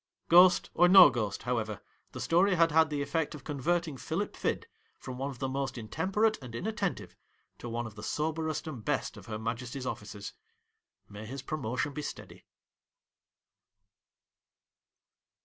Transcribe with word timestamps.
Ghost 0.29 0.71
or 0.73 0.87
no 0.87 1.11
ghost, 1.11 1.43
however, 1.43 1.79
the 2.11 2.19
story 2.19 2.55
had 2.55 2.71
had 2.71 2.89
the 2.89 3.03
effect 3.03 3.35
of 3.35 3.43
converting 3.43 3.97
Philip 3.97 4.35
Fid 4.35 4.65
from 4.97 5.19
one 5.19 5.29
of 5.29 5.37
the 5.37 5.47
most 5.47 5.77
intemperate 5.77 6.41
and 6.41 6.55
inattentive 6.55 7.15
to 7.59 7.69
one 7.69 7.85
of 7.85 7.93
the 7.93 8.01
soberest 8.01 8.65
and 8.65 8.83
best 8.83 9.15
of 9.15 9.27
Her 9.27 9.37
Majesty's 9.37 9.85
officers. 9.85 10.33
May 11.07 11.27
his 11.27 11.43
promotion 11.43 11.93
be 11.93 12.01
speedy 12.01 12.45